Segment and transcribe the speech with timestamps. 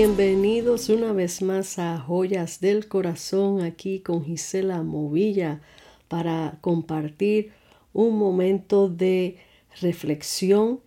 [0.00, 5.60] Bienvenidos una vez más a Joyas del Corazón aquí con Gisela Movilla
[6.06, 7.50] para compartir
[7.92, 9.38] un momento de
[9.80, 10.78] reflexión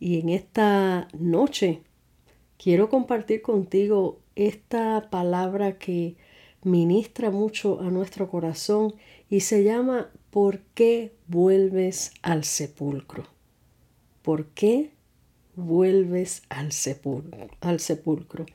[0.00, 1.82] y en esta noche
[2.56, 6.16] quiero compartir contigo esta palabra que
[6.62, 8.94] ministra mucho a nuestro corazón
[9.28, 13.24] y se llama ¿Por qué vuelves al sepulcro?
[14.22, 14.93] ¿Por qué
[15.56, 17.48] vuelves al sepulcro?
[17.60, 18.46] Al sepulcro.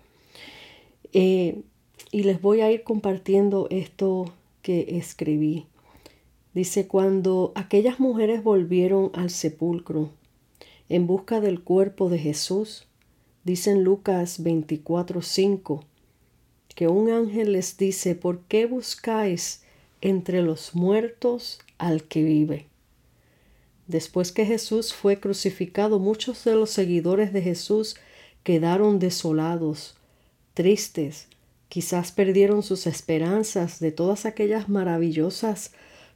[1.13, 1.61] Eh,
[2.11, 5.65] y les voy a ir compartiendo esto que escribí.
[6.53, 10.09] Dice, cuando aquellas mujeres volvieron al sepulcro
[10.89, 12.87] en busca del cuerpo de Jesús,
[13.43, 15.85] dice en Lucas 24:5,
[16.75, 19.63] que un ángel les dice, ¿por qué buscáis
[20.01, 22.68] entre los muertos al que vive?
[23.89, 27.95] Después que Jesús fue crucificado, muchos de los seguidores de Jesús
[28.43, 29.95] quedaron desolados,
[30.53, 31.27] tristes,
[31.69, 35.71] quizás perdieron sus esperanzas de todas aquellas maravillosas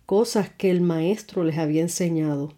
[0.06, 2.54] cosas que el Maestro les había enseñado.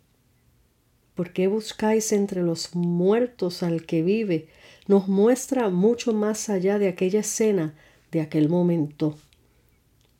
[1.15, 4.49] ¿Por qué buscáis entre los muertos al que vive?
[4.85, 7.73] Nos muestra mucho más allá de aquella escena,
[8.11, 9.17] de aquel momento.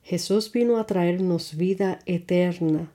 [0.04, 2.95] Jesús vino a traernos vida eterna,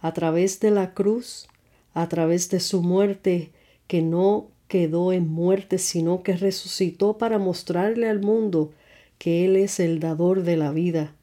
[0.00, 1.48] a través de la cruz,
[1.94, 3.50] a través de su muerte,
[3.86, 8.70] que no quedó en muerte, sino que resucitó para mostrarle al mundo
[9.18, 11.14] que Él es el dador de la vida,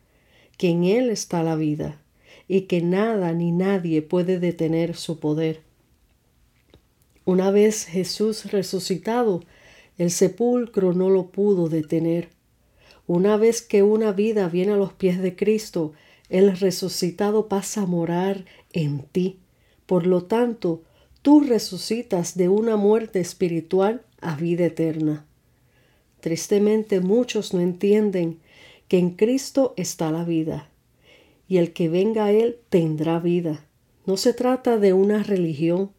[0.58, 2.02] que en Él está la vida,
[2.48, 5.62] y que nada ni nadie puede detener su poder.
[7.24, 9.44] Una vez Jesús resucitado,
[9.98, 12.30] el sepulcro no lo pudo detener.
[13.08, 15.94] Una vez que una vida viene a los pies de Cristo,
[16.38, 19.40] el resucitado pasa a morar en ti.
[19.86, 20.84] Por lo tanto,
[21.22, 25.26] tú resucitas de una muerte espiritual a vida eterna.
[26.20, 28.40] Tristemente muchos no entienden
[28.90, 30.70] que en Cristo está la vida,
[31.48, 33.66] y el que venga a Él tendrá vida.
[34.06, 35.92] No se trata de una religión,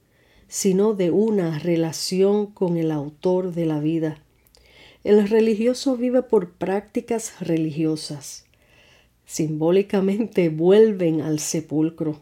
[0.48, 4.18] sino de una relación con el autor de la vida.
[5.02, 8.45] El religioso vive por prácticas religiosas
[9.26, 12.20] simbólicamente vuelven al sepulcro,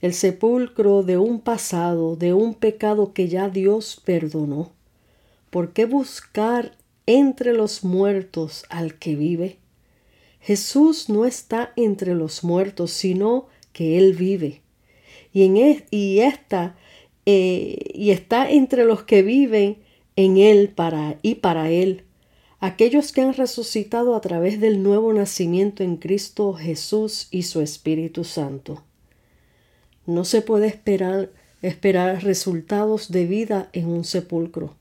[0.00, 4.72] el sepulcro de un pasado, de un pecado que ya Dios perdonó.
[5.50, 6.72] ¿Por qué buscar
[7.06, 9.58] entre los muertos al que vive?
[10.40, 14.60] Jesús no está entre los muertos, sino que Él vive.
[15.32, 15.84] Y, e,
[17.26, 19.78] eh, y está entre los que viven
[20.16, 22.02] en Él para, y para Él
[22.62, 28.22] aquellos que han resucitado a través del nuevo nacimiento en Cristo Jesús y su Espíritu
[28.22, 28.84] Santo.
[30.06, 31.30] No se puede esperar,
[31.60, 34.76] esperar resultados de vida en un sepulcro.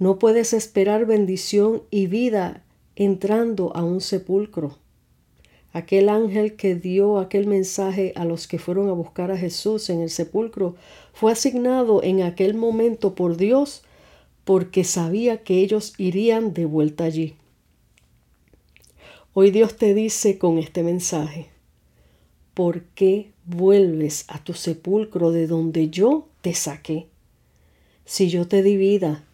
[0.00, 2.64] No puedes esperar bendición y vida
[2.96, 4.76] entrando a un sepulcro.
[5.72, 10.00] Aquel ángel que dio aquel mensaje a los que fueron a buscar a Jesús en
[10.00, 10.74] el sepulcro
[11.12, 13.84] fue asignado en aquel momento por Dios
[14.44, 17.36] porque sabía que ellos irían de vuelta allí.
[19.34, 21.48] Hoy Dios te dice con este mensaje,
[22.54, 27.06] ¿por qué vuelves a tu sepulcro de donde yo te saqué?
[28.04, 29.24] Si yo te di vida,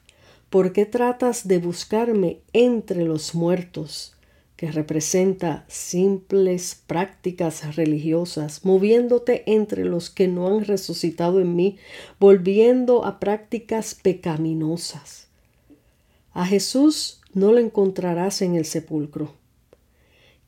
[0.51, 4.18] ¿por qué tratas de buscarme entre los muertos?
[4.59, 11.79] Que representa simples prácticas religiosas, moviéndote entre los que no han resucitado en mí,
[12.19, 15.29] volviendo a prácticas pecaminosas.
[16.33, 19.33] A Jesús no lo encontrarás en el sepulcro.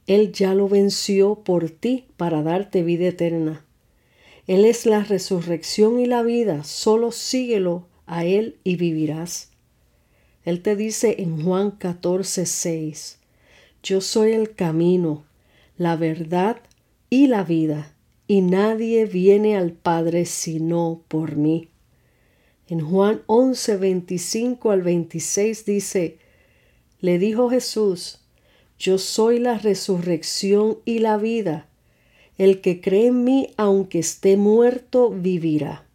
[0.08, 3.64] Él ya lo venció por ti para darte vida eterna.
[4.48, 9.52] Él es la resurrección y la vida, solo síguelo a Él y vivirás.
[10.44, 13.19] Él te dice en Juan 14, 6,
[13.82, 15.24] yo soy el camino,
[15.76, 16.58] la verdad
[17.08, 17.94] y la vida,
[18.26, 21.68] y nadie viene al Padre sino por mí.
[22.68, 26.18] En Juan 11, 25 al 26 dice,
[27.00, 28.20] le dijo Jesús,
[28.78, 31.66] yo soy la resurrección y la vida.
[32.38, 35.86] El que cree en mí, aunque esté muerto, vivirá.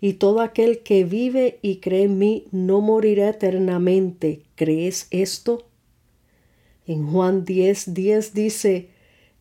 [0.00, 4.42] Y todo aquel que vive y cree en mí no morirá eternamente.
[4.56, 5.66] ¿Crees esto?
[6.86, 8.88] En Juan 10, 10 dice,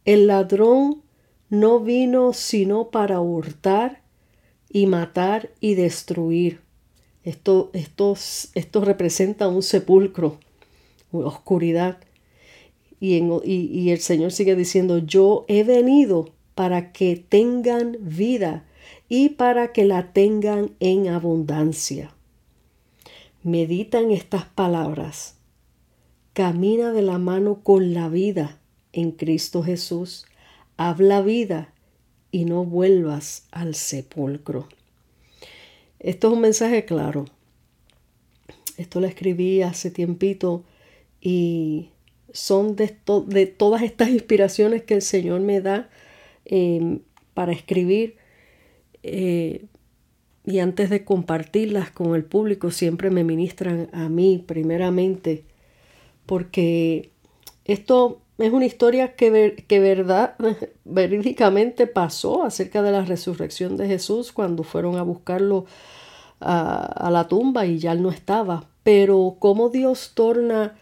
[0.06, 1.02] el ladrón
[1.50, 4.02] no vino sino para hurtar
[4.70, 6.62] y matar y destruir.
[7.24, 8.16] Esto, esto,
[8.54, 10.40] esto representa un sepulcro,
[11.12, 12.00] oscuridad.
[13.00, 18.66] Y, y el Señor sigue diciendo, yo he venido para que tengan vida
[19.10, 22.14] y para que la tengan en abundancia.
[23.44, 25.36] Medita en estas palabras
[26.34, 28.60] camina de la mano con la vida
[28.92, 30.26] en Cristo Jesús.
[30.78, 31.74] Habla vida
[32.32, 34.68] y no vuelvas al sepulcro.
[36.00, 37.26] Esto es un mensaje claro.
[38.78, 40.64] Esto lo escribí hace tiempito
[41.22, 41.92] y
[42.34, 42.98] son de,
[43.28, 45.90] de todas estas inspiraciones que el Señor me da
[46.46, 47.00] em,
[47.34, 48.18] para escribir.
[49.04, 49.66] Eh,
[50.46, 55.46] y antes de compartirlas con el público, siempre me ministran a mí primeramente,
[56.26, 57.12] porque
[57.66, 60.36] esto es una historia que, que verdad,
[60.86, 65.66] verídicamente pasó acerca de la resurrección de Jesús cuando fueron a buscarlo
[66.40, 68.66] a, a la tumba y ya él no estaba.
[68.84, 70.78] Pero cómo Dios torna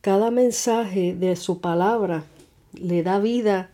[0.00, 2.24] cada mensaje de su palabra,
[2.72, 3.70] le da vida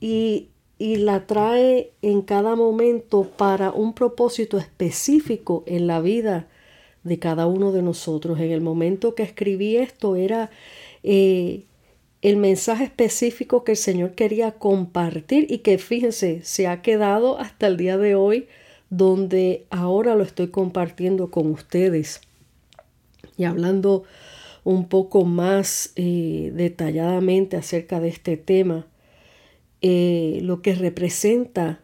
[0.00, 0.48] y
[0.82, 6.48] y la trae en cada momento para un propósito específico en la vida
[7.04, 8.38] de cada uno de nosotros.
[8.40, 10.50] En el momento que escribí esto era
[11.02, 11.64] eh,
[12.22, 17.66] el mensaje específico que el Señor quería compartir y que fíjense, se ha quedado hasta
[17.66, 18.46] el día de hoy
[18.90, 22.20] donde ahora lo estoy compartiendo con ustedes
[23.36, 24.04] y hablando
[24.64, 28.86] un poco más eh, detalladamente acerca de este tema.
[29.80, 31.80] Eh, lo que representa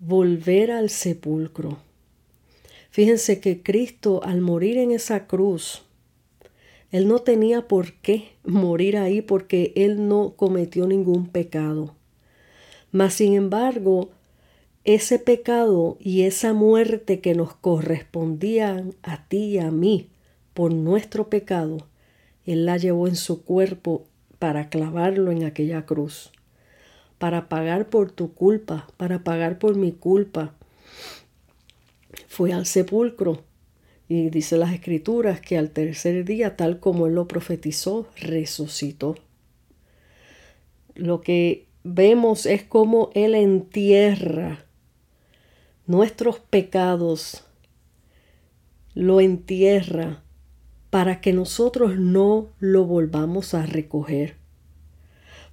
[0.00, 1.78] volver al sepulcro.
[2.94, 5.82] Fíjense que Cristo al morir en esa cruz,
[6.92, 11.96] Él no tenía por qué morir ahí porque Él no cometió ningún pecado.
[12.92, 14.10] Mas sin embargo,
[14.84, 20.10] ese pecado y esa muerte que nos correspondían a ti y a mí
[20.52, 21.88] por nuestro pecado,
[22.46, 24.04] Él la llevó en su cuerpo
[24.38, 26.30] para clavarlo en aquella cruz
[27.18, 30.54] para pagar por tu culpa, para pagar por mi culpa.
[32.34, 33.44] Fue al sepulcro
[34.08, 39.14] y dice las escrituras que al tercer día, tal como él lo profetizó, resucitó.
[40.96, 44.64] Lo que vemos es como él entierra
[45.86, 47.44] nuestros pecados,
[48.94, 50.24] lo entierra
[50.90, 54.34] para que nosotros no lo volvamos a recoger.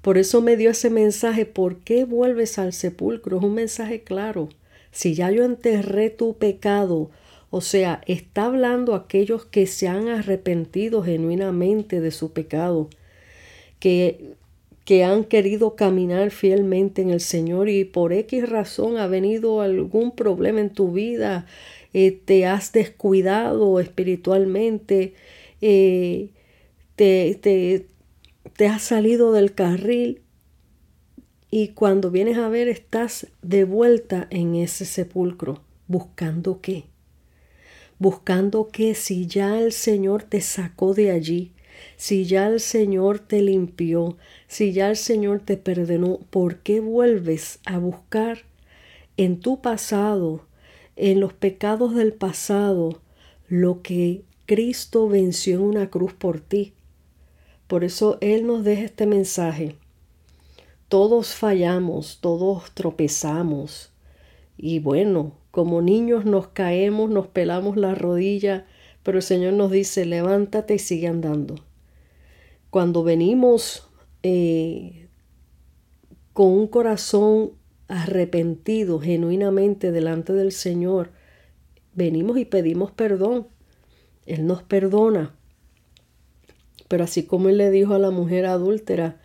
[0.01, 3.38] Por eso me dio ese mensaje, ¿por qué vuelves al sepulcro?
[3.38, 4.50] Es un mensaje claro.
[4.91, 7.09] Si ya yo enterré tu pecado,
[7.49, 12.89] o sea, está hablando aquellos que se han arrepentido genuinamente de su pecado,
[13.79, 14.35] que,
[14.85, 20.11] que han querido caminar fielmente en el Señor y por X razón ha venido algún
[20.15, 21.45] problema en tu vida,
[21.94, 25.13] eh, te has descuidado espiritualmente,
[25.61, 26.29] eh,
[26.95, 27.85] te, te,
[28.55, 30.21] te has salido del carril
[31.53, 35.62] y cuando vienes a ver estás de vuelta en ese sepulcro.
[35.88, 36.86] ¿Buscando qué?
[38.00, 41.51] Buscando que si ya el Señor te sacó de allí,
[41.98, 47.59] si ya el Señor te limpió, si ya el Señor te perdonó, ¿por qué vuelves
[47.66, 48.44] a buscar
[49.18, 50.45] en tu pasado,
[50.95, 53.02] en los pecados del pasado,
[53.49, 56.73] lo que Cristo venció en una cruz por ti?
[57.68, 59.75] Por eso Él nos deja este mensaje.
[60.92, 63.94] Todos fallamos, todos tropezamos.
[64.57, 68.66] Y bueno, como niños nos caemos, nos pelamos la rodilla,
[69.02, 71.56] pero el Señor nos dice, levántate y sigue andando.
[72.69, 73.88] Cuando venimos
[74.21, 75.07] eh,
[76.33, 77.54] con un corazón
[77.88, 81.12] arrepentido genuinamente delante del Señor,
[81.94, 83.48] venimos y pedimos perdón.
[84.26, 85.38] Él nos perdona.
[86.90, 89.20] Pero así como él le dijo a la mujer adúltera,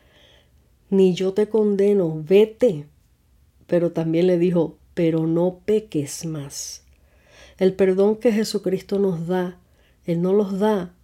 [0.90, 2.87] ni yo te condeno, vete.
[3.66, 6.85] Pero también le dijo, pero no peques más.
[7.59, 9.59] El perdón que Jesucristo nos da,
[10.05, 10.95] Él no los da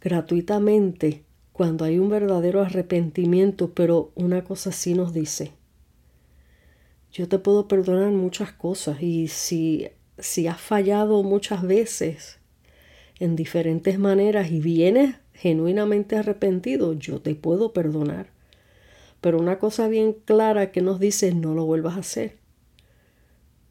[0.00, 5.52] gratuitamente cuando hay un verdadero arrepentimiento, pero una cosa sí nos dice.
[7.12, 12.40] Yo te puedo perdonar muchas cosas y si, si has fallado muchas veces
[13.20, 18.33] en diferentes maneras y vienes genuinamente arrepentido, yo te puedo perdonar.
[19.24, 22.36] Pero una cosa bien clara que nos dice, no lo vuelvas a hacer.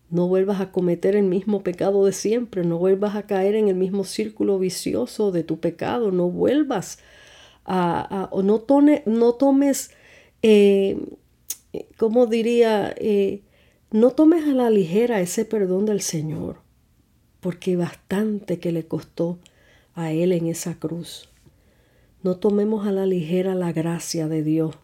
[0.10, 3.75] No vuelvas a cometer el mismo pecado de siempre, no vuelvas a caer en el
[3.75, 6.98] mismo círculo vicioso de tu pecado, no vuelvas
[7.65, 8.65] a, o no,
[9.05, 9.91] no tomes,
[10.41, 10.98] eh,
[11.98, 12.91] ¿cómo diría?
[12.98, 13.43] Eh,
[13.91, 16.62] no tomes a la ligera ese perdón del Señor,
[17.41, 19.38] porque bastante que le costó
[19.93, 21.29] a Él en esa cruz.
[22.24, 24.77] No tomemos a la ligera la gracia de Dios.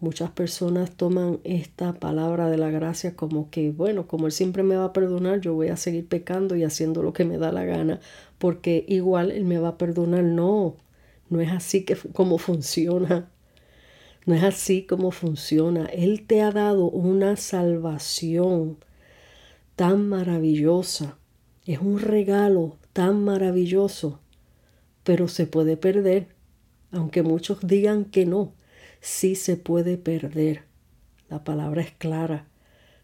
[0.00, 4.76] Muchas personas toman esta palabra de la gracia como que, bueno, como Él siempre me
[4.76, 7.64] va a perdonar, yo voy a seguir pecando y haciendo lo que me da la
[7.66, 8.00] gana,
[8.38, 10.24] porque igual Él me va a perdonar.
[10.24, 10.76] No,
[11.28, 13.30] No es así que, como funciona.
[14.26, 15.86] No es así como funciona.
[15.86, 18.78] Él te ha dado una salvación
[19.76, 21.18] tan maravillosa.
[21.66, 24.20] Es un regalo tan maravilloso,
[25.04, 26.28] pero se puede perder.
[26.90, 28.54] Aunque muchos digan que no,
[29.00, 30.64] sí se puede perder.
[31.28, 32.46] La palabra es clara.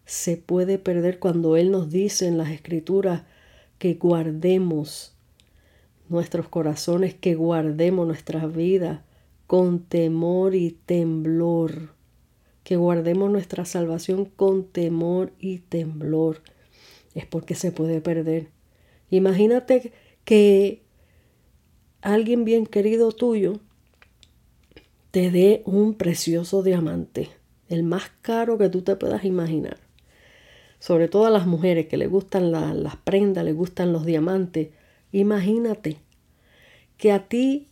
[0.04, 3.22] Se puede perder cuando Él nos dice en las escrituras
[3.78, 5.14] que guardemos
[6.08, 9.00] nuestros corazones, que guardemos nuestras vidas
[9.46, 11.94] con temor y temblor,
[12.64, 16.42] que guardemos nuestra salvación con temor y temblor.
[17.14, 18.48] Es porque se puede perder.
[19.10, 19.92] Imagínate
[20.24, 20.82] que
[22.02, 23.60] alguien bien querido tuyo
[25.16, 27.30] te dé un precioso diamante,
[27.70, 29.78] el más caro que tú te puedas imaginar.
[30.78, 34.68] Sobre todo a las mujeres que le gustan las prendas, le gustan los diamantes.
[35.12, 35.96] Imagínate
[36.98, 37.68] que a ti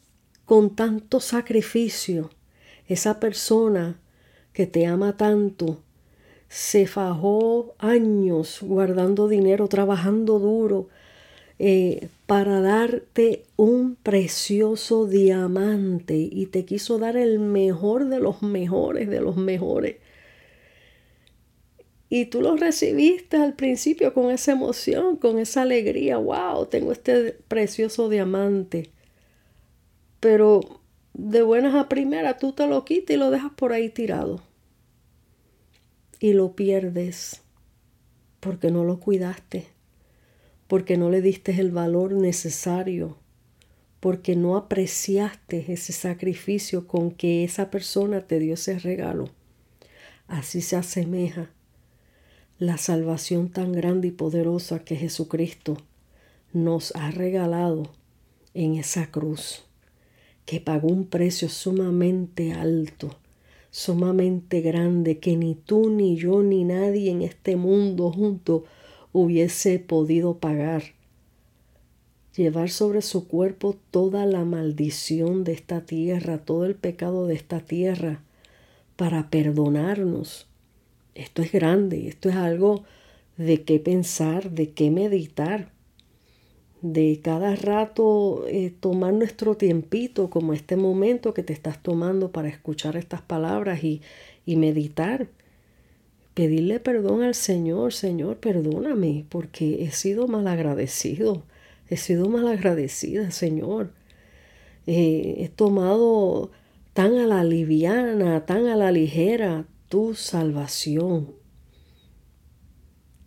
[0.46, 2.30] con tanto sacrificio,
[2.88, 4.00] esa persona
[4.54, 5.82] que te ama tanto,
[6.48, 10.88] se fajó años guardando dinero, trabajando duro,
[11.58, 19.08] eh, para darte un precioso diamante y te quiso dar el mejor de los mejores,
[19.08, 19.96] de los mejores.
[22.08, 26.16] Y tú lo recibiste al principio con esa emoción, con esa alegría.
[26.18, 26.66] ¡Wow!
[26.66, 28.90] Tengo este precioso diamante.
[30.20, 30.80] Pero
[31.12, 34.42] de buenas a primeras tú te lo quitas y lo dejas por ahí tirado.
[36.20, 37.42] Y lo pierdes
[38.40, 39.73] porque no lo cuidaste
[40.68, 43.16] porque no le diste el valor necesario,
[44.00, 49.30] porque no apreciaste ese sacrificio con que esa persona te dio ese regalo.
[50.26, 51.50] Así se asemeja
[52.58, 55.76] la salvación tan grande y poderosa que Jesucristo
[56.52, 57.90] nos ha regalado
[58.54, 59.64] en esa cruz,
[60.46, 63.18] que pagó un precio sumamente alto,
[63.70, 68.64] sumamente grande, que ni tú, ni yo, ni nadie en este mundo junto
[69.14, 70.82] hubiese podido pagar.
[72.36, 77.60] Llevar sobre su cuerpo toda la maldición de esta tierra, todo el pecado de esta
[77.60, 78.22] tierra,
[78.96, 80.48] para perdonarnos.
[81.14, 82.82] Esto es grande, esto es algo
[83.36, 85.70] de qué pensar, de qué meditar,
[86.82, 92.48] de cada rato eh, tomar nuestro tiempito, como este momento que te estás tomando para
[92.48, 94.02] escuchar estas palabras y,
[94.44, 95.28] y meditar
[96.34, 101.44] pedirle perdón al Señor, Señor, perdóname, porque he sido malagradecido,
[101.88, 103.92] he sido malagradecida, Señor.
[104.86, 106.50] Eh, he tomado
[106.92, 111.32] tan a la liviana, tan a la ligera tu salvación.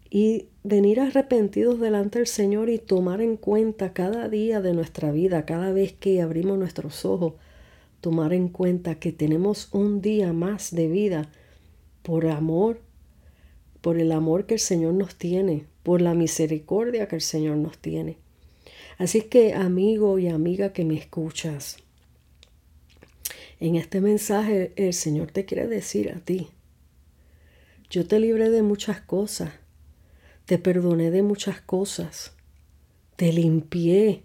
[0.10, 5.46] Y venir arrepentidos delante del Señor y tomar en cuenta cada día de nuestra vida,
[5.46, 7.34] cada vez que abrimos nuestros ojos,
[8.02, 11.32] tomar en cuenta que tenemos un día más de vida
[12.04, 12.87] por amor
[13.82, 17.78] por el amor que el Señor nos tiene, por la misericordia que el Señor nos
[17.78, 18.18] tiene.
[18.98, 21.78] Así que amigo y amiga que me escuchas,
[23.60, 26.50] en este mensaje el Señor te quiere decir a ti,
[27.90, 29.54] yo te libré de muchas cosas,
[30.46, 32.34] te perdoné de muchas cosas,
[33.16, 34.24] te limpié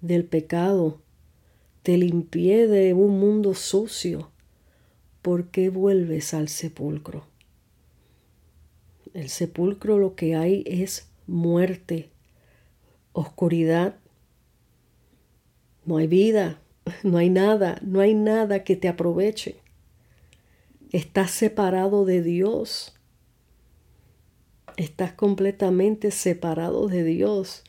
[0.00, 1.02] del pecado,
[1.82, 4.30] te limpié de un mundo sucio.
[5.22, 7.29] ¿Por qué vuelves al sepulcro?
[9.14, 12.10] El sepulcro lo que hay es muerte,
[13.12, 13.96] oscuridad.
[15.84, 16.60] No hay vida,
[17.02, 19.56] no hay nada, no hay nada que te aproveche.
[20.92, 22.94] Estás separado de Dios.
[24.76, 27.64] Estás completamente separado de Dios.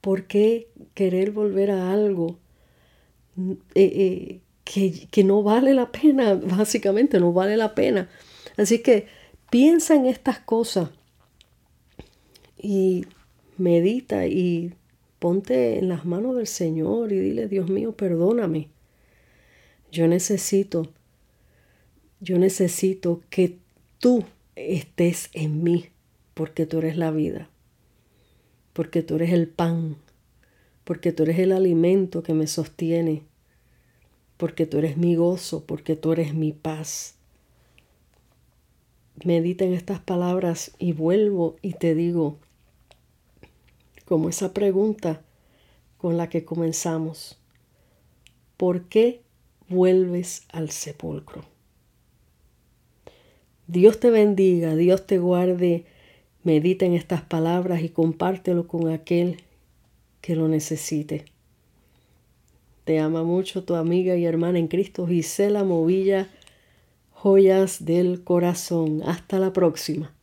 [0.00, 2.38] ¿Por qué querer volver a algo
[3.36, 6.34] eh, eh, que, que no vale la pena?
[6.42, 8.08] Básicamente no vale la pena.
[8.56, 9.06] Así que
[9.50, 10.90] Piensa en estas cosas
[12.58, 13.06] y
[13.58, 14.74] medita y
[15.20, 18.68] ponte en las manos del Señor y dile, Dios mío, perdóname.
[19.92, 20.88] Yo necesito,
[22.20, 23.58] yo necesito que
[23.98, 24.24] tú
[24.56, 25.90] estés en mí,
[26.34, 27.48] porque tú eres la vida,
[28.72, 29.96] porque tú eres el pan,
[30.82, 33.22] porque tú eres el alimento que me sostiene,
[34.36, 37.15] porque tú eres mi gozo, porque tú eres mi paz
[39.24, 42.38] medita en estas palabras y vuelvo y te digo,
[44.04, 45.22] como esa pregunta
[45.98, 47.38] con la que comenzamos,
[48.56, 49.22] ¿por qué
[49.68, 51.44] vuelves al sepulcro?
[53.66, 55.86] Dios te bendiga, Dios te guarde,
[56.44, 59.42] medita en estas palabras y compártelo con aquel
[60.20, 61.24] que lo necesite.
[62.84, 66.28] Te ama mucho tu amiga y hermana en Cristo, Gisela Movilla,
[67.26, 69.02] joyas del corazón.
[69.04, 70.15] Hasta la próxima.